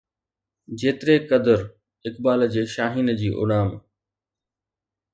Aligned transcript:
جيتريقدر 0.79 1.59
اقبال 2.07 2.41
جي 2.53 2.63
شاهين 2.75 3.07
جي 3.23 3.29
اڏام 3.41 3.69